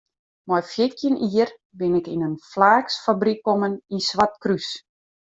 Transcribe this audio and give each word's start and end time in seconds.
Mei 0.51 0.61
fjirtjin 0.69 1.17
jier 1.31 1.51
bin 1.79 1.93
ik 1.99 2.07
yn 2.13 2.25
in 2.27 2.35
flaaksfabryk 2.51 3.39
kommen 3.47 3.73
yn 3.93 4.03
Swartkrús. 4.09 4.69